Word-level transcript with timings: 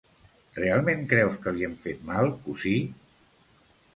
Realment 0.53 1.03
creus 1.11 1.35
que 1.43 1.53
li 1.57 1.67
hem 1.67 1.77
fet 1.85 2.01
mal, 2.09 2.33
cosí? 2.47 2.75